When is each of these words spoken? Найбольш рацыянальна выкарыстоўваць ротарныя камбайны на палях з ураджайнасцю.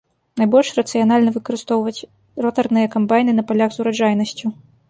Найбольш 0.41 0.71
рацыянальна 0.79 1.33
выкарыстоўваць 1.35 2.07
ротарныя 2.47 2.91
камбайны 2.97 3.31
на 3.39 3.47
палях 3.53 3.69
з 3.77 3.83
ураджайнасцю. 3.85 4.47